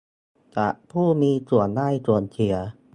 [0.57, 2.55] จากผู้มีส่วนได้ส่วนเสีย